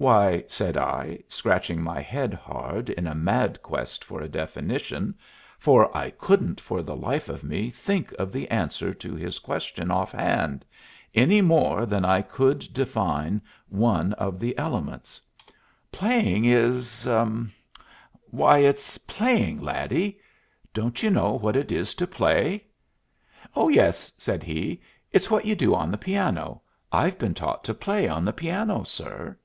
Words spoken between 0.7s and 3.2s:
I, scratching my head hard in a